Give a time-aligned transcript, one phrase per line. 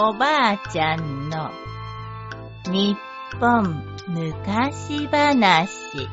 [0.00, 1.50] おばあちゃんの
[2.70, 2.96] 日
[3.40, 6.08] 本昔話。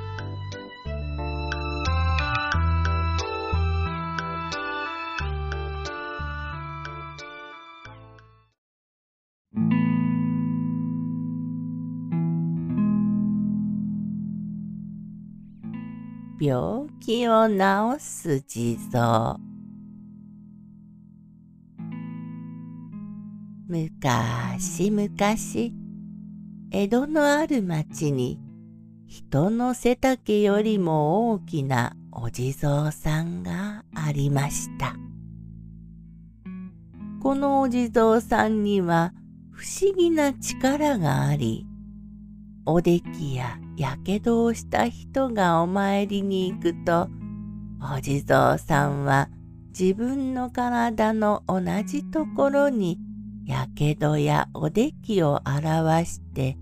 [16.39, 19.44] 病気を治す地蔵。
[23.67, 25.73] むかしむかし
[26.69, 28.39] 江戸のある町に
[29.07, 34.95] 人の背丈よりも大きなお地蔵さんがありました。
[37.23, 39.13] このお地蔵さんには
[39.51, 41.65] 不思議な力があり、
[42.67, 47.09] おできややけどをした人がお参りに行くと、
[47.81, 49.29] お地蔵さんは
[49.77, 52.99] 自分の体の同じところに
[53.45, 56.57] やけどやおできを表して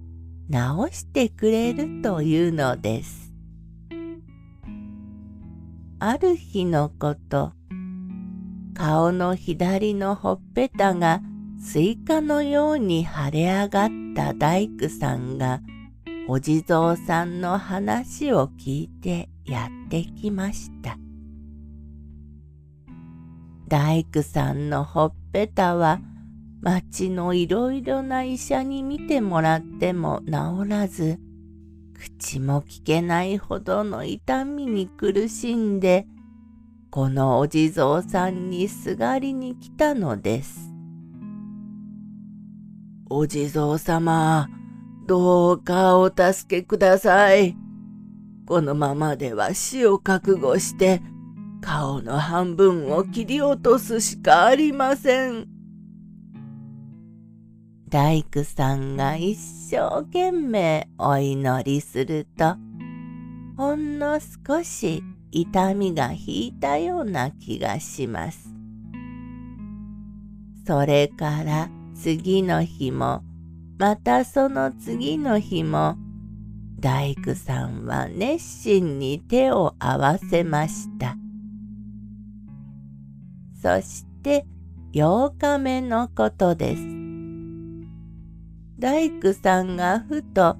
[0.51, 3.33] 治してくれるというのです。
[5.99, 7.53] ある日のこと、
[8.73, 11.21] 顔の左のほっぺたが
[11.61, 15.61] スイカのように腫れ上がった大工さんが
[16.27, 20.97] お地蔵さんの話を聞いてやってきました。
[23.69, 26.01] 大工さんのほっぺたは
[26.63, 31.19] 町のいろいろな医者に診てもらっても治らず、
[31.93, 36.07] 口も聞けないほどの痛みに苦しんで、
[36.89, 40.73] このお地蔵さんにすがりに来たのです。
[43.09, 44.47] お地蔵様、
[45.05, 47.57] どうかお助けください。
[48.45, 51.01] このままでは死を覚悟して、
[51.59, 55.52] 顔の半分を切り落とすしかありません。
[57.93, 62.55] 大工さんが一生懸命お祈りすると、
[63.55, 68.49] ほんの少し痛みが引いたような気がします。
[70.65, 73.21] それから次の日も、
[73.77, 75.95] またその次の日も、
[76.79, 81.15] 大工さんは熱心に手を合わせました。
[83.61, 84.47] そして
[84.93, 87.02] 8日目のことです。
[88.79, 90.57] 大工さんがふと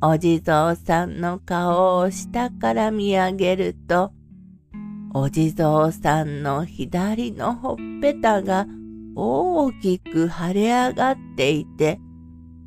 [0.00, 4.12] お地蔵さんの顔を下から見上げると、
[5.12, 8.66] お地蔵さんの左のほっぺたが
[9.14, 11.98] 大きく腫れ上がっていて、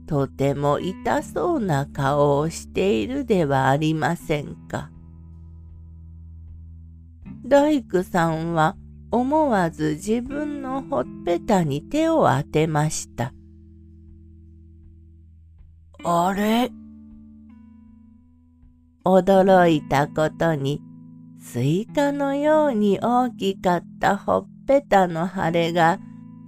[0.08, 4.90] とても痛そうな顔をしているではありませんか。
[7.46, 8.76] 大工さんは
[9.12, 13.34] 思わず自分のほっぺたに手を当てました。
[16.04, 16.72] あれ？
[19.04, 20.82] 驚いたことに、
[21.42, 26.00] スイカのように大きかったほっぺたの腫れが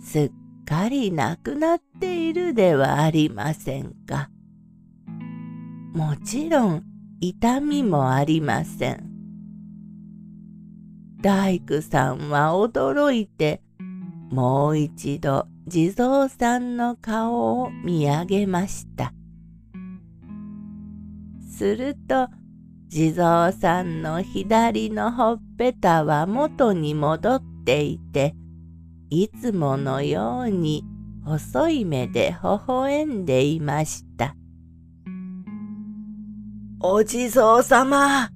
[0.02, 0.32] すっ
[0.66, 4.30] かりなくなっているではありませんか。
[5.94, 6.84] もちろん
[7.20, 9.12] 痛みもありません。
[11.22, 13.62] 大工さんは驚いて
[14.32, 19.14] もう一度地蔵さんの顔を見上げました。
[21.52, 22.30] すると
[22.88, 28.34] 地蔵さんの左のほっぺたは元に戻っていて
[29.10, 30.84] いつものように
[31.24, 34.36] 細い目で微笑んでいました。
[36.80, 38.30] お地蔵様、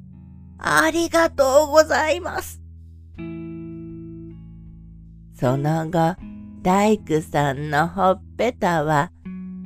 [0.59, 2.61] ありがとうございます。
[5.33, 6.15] その後、
[6.61, 9.11] 大工さんのほっぺたは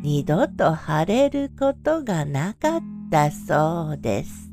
[0.01, 4.51] 二度と腫れることがなかっただそうです。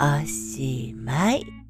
[0.00, 1.63] おしまい。